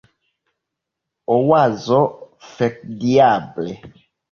[1.35, 2.01] Oazo:
[2.55, 3.71] "Fekdiable!"